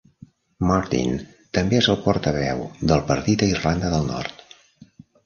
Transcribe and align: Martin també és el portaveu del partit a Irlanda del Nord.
Martin 0.69 1.11
també 1.57 1.77
és 1.81 1.89
el 1.95 1.99
portaveu 2.05 2.63
del 2.93 3.05
partit 3.13 3.45
a 3.45 3.51
Irlanda 3.53 3.93
del 3.97 4.09
Nord. 4.09 4.43